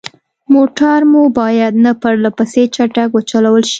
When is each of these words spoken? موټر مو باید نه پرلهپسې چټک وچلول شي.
موټر 0.53 0.99
مو 1.11 1.21
باید 1.39 1.73
نه 1.85 1.91
پرلهپسې 2.01 2.63
چټک 2.75 3.09
وچلول 3.13 3.63
شي. 3.67 3.69